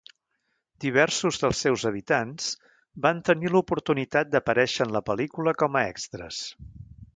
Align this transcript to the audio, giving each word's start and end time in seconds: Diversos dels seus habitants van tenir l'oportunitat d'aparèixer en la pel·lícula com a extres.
Diversos 0.85 1.37
dels 1.43 1.59
seus 1.65 1.83
habitants 1.89 2.47
van 3.07 3.21
tenir 3.29 3.53
l'oportunitat 3.55 4.33
d'aparèixer 4.33 4.83
en 4.89 4.97
la 4.99 5.05
pel·lícula 5.11 5.57
com 5.65 5.81
a 5.83 5.85
extres. 5.95 6.45